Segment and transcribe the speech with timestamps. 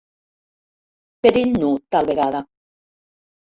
[1.27, 2.43] Perill nu, tal vegada.